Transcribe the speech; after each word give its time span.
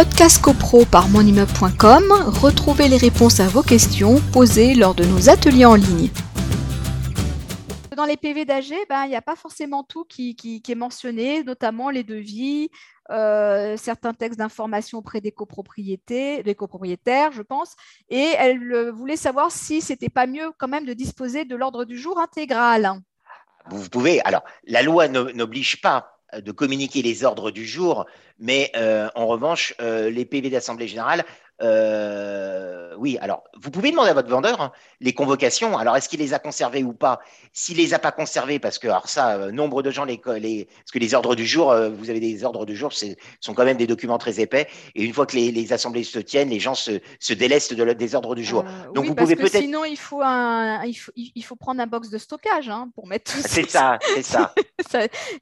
Podcast 0.00 0.40
CoPro 0.40 0.86
par 0.86 1.10
monimmeuble.com, 1.10 2.04
retrouvez 2.40 2.88
les 2.88 2.96
réponses 2.96 3.38
à 3.38 3.48
vos 3.48 3.62
questions 3.62 4.18
posées 4.32 4.74
lors 4.74 4.94
de 4.94 5.04
nos 5.04 5.28
ateliers 5.28 5.66
en 5.66 5.74
ligne. 5.74 6.08
Dans 7.94 8.06
les 8.06 8.16
PV 8.16 8.46
d'AG, 8.46 8.72
ben, 8.88 9.04
il 9.04 9.10
n'y 9.10 9.16
a 9.16 9.20
pas 9.20 9.36
forcément 9.36 9.84
tout 9.84 10.06
qui, 10.06 10.62
est 10.66 10.74
mentionné, 10.74 11.44
notamment 11.44 11.90
les 11.90 12.02
devis, 12.02 12.70
euh, 13.10 13.76
certains 13.76 14.14
textes 14.14 14.38
d'information 14.38 14.96
auprès 14.96 15.20
des 15.20 15.32
copropriétés, 15.32 16.42
des 16.42 16.54
copropriétaires, 16.54 17.32
je 17.32 17.42
pense. 17.42 17.76
Et 18.08 18.32
elle 18.38 18.72
euh, 18.72 18.90
voulait 18.90 19.16
savoir 19.16 19.52
si 19.52 19.82
c'était 19.82 20.08
pas 20.08 20.26
mieux 20.26 20.50
quand 20.56 20.68
même 20.68 20.86
de 20.86 20.94
disposer 20.94 21.44
de 21.44 21.56
l'ordre 21.56 21.84
du 21.84 21.98
jour 21.98 22.18
intégral. 22.18 22.90
Vous 23.68 23.90
pouvez. 23.90 24.22
Alors, 24.22 24.44
la 24.64 24.80
loi 24.80 25.08
n'oblige 25.08 25.82
pas 25.82 26.19
de 26.38 26.52
communiquer 26.52 27.02
les 27.02 27.24
ordres 27.24 27.50
du 27.50 27.66
jour, 27.66 28.06
mais 28.38 28.70
euh, 28.76 29.08
en 29.14 29.26
revanche, 29.26 29.74
euh, 29.80 30.10
les 30.10 30.24
PV 30.24 30.50
d'Assemblée 30.50 30.88
générale 30.88 31.24
euh, 31.62 32.94
oui, 32.96 33.18
alors 33.20 33.44
vous 33.60 33.70
pouvez 33.70 33.90
demander 33.90 34.10
à 34.10 34.14
votre 34.14 34.28
vendeur 34.28 34.60
hein, 34.60 34.72
les 35.00 35.12
convocations. 35.12 35.76
Alors 35.76 35.96
est-ce 35.96 36.08
qu'il 36.08 36.20
les 36.20 36.32
a 36.32 36.38
conservées 36.38 36.82
ou 36.82 36.92
pas? 36.92 37.20
S'il 37.52 37.76
les 37.76 37.92
a 37.92 37.98
pas 37.98 38.12
conservées, 38.12 38.58
parce 38.58 38.78
que 38.78 38.88
alors 38.88 39.08
ça, 39.08 39.36
euh, 39.36 39.50
nombre 39.50 39.82
de 39.82 39.90
gens 39.90 40.04
les, 40.04 40.20
les, 40.38 40.64
parce 40.64 40.90
que 40.92 40.98
les 40.98 41.14
ordres 41.14 41.34
du 41.34 41.46
jour, 41.46 41.70
euh, 41.70 41.90
vous 41.90 42.08
avez 42.08 42.20
des 42.20 42.44
ordres 42.44 42.64
du 42.64 42.76
jour, 42.76 42.92
ce 42.92 43.06
sont 43.40 43.52
quand 43.52 43.64
même 43.64 43.76
des 43.76 43.86
documents 43.86 44.18
très 44.18 44.40
épais. 44.40 44.68
Et 44.94 45.04
une 45.04 45.12
fois 45.12 45.26
que 45.26 45.36
les, 45.36 45.72
assemblées 45.72 46.04
se 46.04 46.18
tiennent, 46.18 46.48
les 46.48 46.60
gens 46.60 46.74
se, 46.74 47.00
se 47.18 47.34
délestent 47.34 47.74
de, 47.74 47.92
des 47.92 48.14
ordres 48.14 48.34
du 48.34 48.44
jour. 48.44 48.64
Donc 48.94 49.04
vous 49.04 49.14
pouvez 49.14 49.36
peut-être. 49.36 49.60
Sinon, 49.60 49.84
il 49.84 49.98
faut 49.98 50.22
un, 50.22 50.82
il 50.84 50.94
faut, 50.94 51.12
il 51.14 51.44
faut 51.44 51.56
prendre 51.56 51.80
un 51.80 51.86
box 51.86 52.08
de 52.08 52.18
stockage 52.18 52.68
hein, 52.68 52.90
pour 52.94 53.06
mettre. 53.06 53.32
C'est 53.32 53.68
ça, 53.68 53.98
c'est 54.14 54.22
ça. 54.22 54.54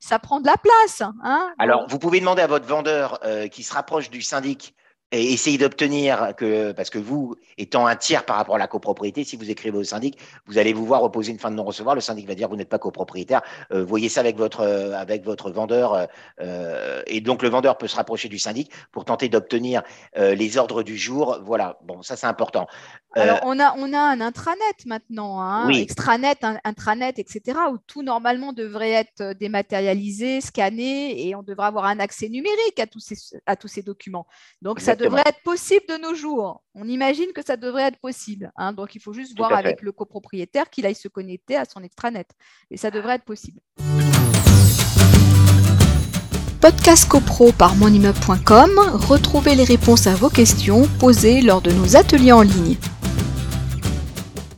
ça. 0.01 0.19
prend 0.19 0.41
de 0.41 0.47
la 0.47 0.57
place. 0.57 1.03
Hein 1.23 1.53
alors 1.59 1.87
vous 1.89 1.99
pouvez 1.99 2.21
demander 2.21 2.43
à 2.43 2.47
votre 2.47 2.67
vendeur 2.67 3.21
qui 3.51 3.63
se 3.63 3.73
rapproche 3.73 4.11
du 4.11 4.23
syndic 4.23 4.75
et 5.11 5.33
essayez 5.33 5.57
d'obtenir 5.57 6.35
que, 6.37 6.73
parce 6.73 6.91
que 6.91 6.99
vous, 6.99 7.35
étant 7.57 7.87
un 7.87 7.97
tiers 7.97 8.27
par 8.27 8.37
rapport 8.37 8.57
à 8.57 8.59
la 8.59 8.67
copropriété, 8.67 9.25
si 9.25 9.37
vous 9.37 9.51
écrivez 9.51 9.79
au 9.79 9.85
syndic, 9.85 10.19
vous 10.47 10.59
allez 10.59 10.75
vous 10.75 10.85
voir 10.85 11.03
opposer 11.03 11.33
une 11.33 11.39
fin 11.39 11.51
de 11.51 11.57
non-recevoir. 11.57 11.95
Le 11.95 12.03
syndic 12.03 12.29
va 12.29 12.35
dire 12.35 12.49
vous 12.49 12.57
n'êtes 12.57 12.69
pas 12.69 12.79
copropriétaire. 12.79 13.41
Euh, 13.73 13.83
voyez 13.83 14.11
ça 14.11 14.21
avec 14.21 14.37
votre, 14.37 14.61
euh, 14.61 15.51
vendeur. 15.51 16.09
Euh, 16.41 17.03
et 17.07 17.23
donc 17.23 17.43
le 17.43 17.49
vendeur 17.49 17.79
peut 17.79 17.89
se 17.89 17.97
rapprocher 17.97 18.29
du 18.29 18.39
syndic 18.39 18.71
pour 18.93 19.07
tenter 19.07 19.31
d'obtenir 19.31 19.83
euh, 20.19 20.35
les 20.35 20.59
ordres 20.59 20.83
du 20.83 20.99
jour. 20.99 21.39
Voilà. 21.43 21.79
Bon, 21.85 22.03
ça 22.03 22.15
c'est 22.15 22.27
important. 22.27 22.67
Alors 23.15 23.41
on 23.45 23.59
a, 23.59 23.75
on 23.79 23.93
a 23.93 23.99
un 23.99 24.21
intranet 24.21 24.85
maintenant, 24.87 25.41
hein, 25.41 25.69
extranet, 25.71 26.39
intranet, 26.65 27.19
etc., 27.19 27.59
où 27.73 27.79
tout 27.87 28.03
normalement 28.03 28.53
devrait 28.53 28.91
être 28.91 29.33
dématérialisé, 29.33 30.41
scanné, 30.41 31.27
et 31.27 31.35
on 31.35 31.43
devrait 31.43 31.67
avoir 31.67 31.87
un 31.87 32.01
accès 32.01 32.29
numérique 32.29 32.79
à 32.79 32.87
tous 32.87 33.01
ces, 33.01 33.17
à 33.47 33.57
tous 33.57 33.69
ces 33.69 33.83
documents. 33.83 34.27
Donc 34.61 34.81
ça 34.81 34.95
devrait 34.95 35.25
être 35.27 35.43
possible 35.43 35.85
de 35.89 35.97
nos 35.97 36.15
jours. 36.15 36.63
On 36.75 36.87
imagine 36.87 37.33
que 37.35 37.45
ça 37.45 37.57
devrait 37.57 37.85
être 37.85 37.99
possible. 37.99 38.53
Hein. 38.57 38.73
donc, 38.73 38.95
il 38.95 39.01
faut 39.01 39.13
juste 39.13 39.37
voir 39.37 39.53
avec 39.53 39.83
le 39.83 39.93
copropriétaire 39.93 40.71
qu'il 40.71 40.87
aille 40.87 40.95
se 40.95 41.09
connecter 41.09 41.57
à 41.57 41.65
son 41.65 41.83
extranet. 41.83 42.29
Et 42.71 42.77
ça 42.77 42.91
devrait 42.91 43.15
être 43.15 43.25
possible. 43.25 43.61
Podcast 46.61 47.09
CoPro 47.09 47.53
par 47.53 47.77
monimmeuble.com, 47.77 48.71
retrouvez 49.09 49.55
les 49.55 49.65
réponses 49.65 50.09
à 50.09 50.15
vos 50.17 50.29
questions 50.29 50.89
posées 50.99 51.41
lors 51.41 51.63
de 51.63 51.71
nos 51.71 51.97
ateliers 51.97 52.33
en 52.33 52.43
ligne. 52.43 52.77